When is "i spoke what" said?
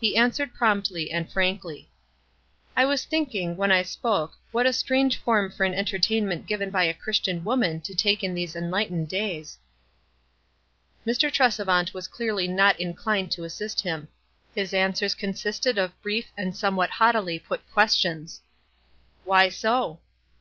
3.70-4.66